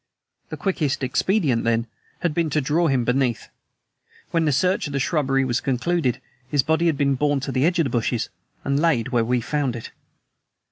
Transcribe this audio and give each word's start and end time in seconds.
The 0.49 0.57
quickest 0.57 1.03
expedient, 1.03 1.63
then, 1.63 1.85
had 2.21 2.33
been 2.33 2.49
to 2.49 2.59
draw 2.59 2.87
him 2.87 3.03
beneath. 3.05 3.49
When 4.31 4.45
the 4.45 4.51
search 4.51 4.87
of 4.87 4.93
the 4.93 4.99
shrubbery 4.99 5.45
was 5.45 5.61
concluded, 5.61 6.19
his 6.49 6.63
body 6.63 6.87
had 6.87 6.97
been 6.97 7.13
borne 7.13 7.39
to 7.41 7.51
the 7.51 7.67
edge 7.67 7.77
of 7.77 7.83
the 7.83 7.91
bushes 7.91 8.29
and 8.63 8.79
laid 8.79 9.09
where 9.09 9.23
we 9.23 9.41
found 9.41 9.75
it. 9.75 9.91